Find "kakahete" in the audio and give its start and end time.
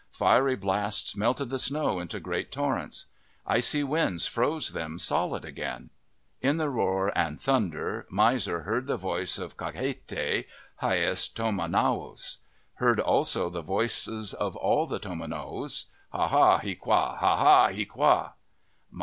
9.57-10.45